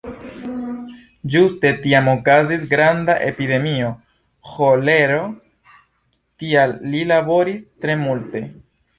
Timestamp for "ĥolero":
4.53-5.19